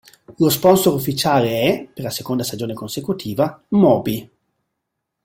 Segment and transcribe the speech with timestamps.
[0.37, 4.27] Lo sponsor ufficiale è, per la seconda stagione consecutiva, "Moby".